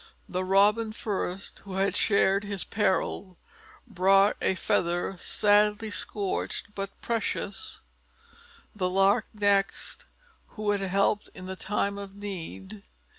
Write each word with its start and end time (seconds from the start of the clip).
The 0.27 0.43
Robin 0.43 0.93
first, 0.93 1.59
who 1.59 1.75
had 1.75 1.95
shared 1.95 2.43
his 2.43 2.63
peril, 2.63 3.37
brought 3.85 4.35
a 4.41 4.55
feather 4.55 5.15
sadly 5.19 5.91
scorched, 5.91 6.73
but 6.73 6.99
precious; 7.01 7.81
the 8.75 8.89
Lark 8.89 9.27
next, 9.31 10.07
who 10.57 10.71
had 10.71 10.81
helped 10.81 11.29
in 11.35 11.45
the 11.45 11.55
time 11.55 11.99
of 11.99 12.15
need. 12.15 12.81